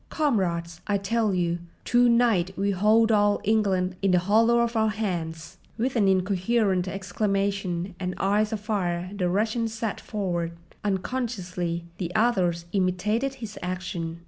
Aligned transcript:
Comrades, 0.09 0.81
I 0.87 0.97
tell 0.97 1.31
you, 1.31 1.59
to 1.85 2.09
night 2.09 2.57
we 2.57 2.71
hold 2.71 3.11
all 3.11 3.39
England 3.43 3.97
in 4.01 4.09
the 4.09 4.17
hollow 4.17 4.57
of 4.61 4.75
our 4.75 4.89
hands!" 4.89 5.59
With 5.77 5.95
an 5.95 6.07
incoherent 6.07 6.87
exclamation 6.87 7.93
and 7.99 8.15
eyes 8.17 8.51
afire 8.51 9.11
the 9.15 9.29
Russian 9.29 9.67
sat 9.67 10.01
forward. 10.01 10.53
Unconsciously 10.83 11.85
the 11.99 12.11
others 12.15 12.65
imitated 12.73 13.35
his 13.35 13.59
action. 13.61 14.17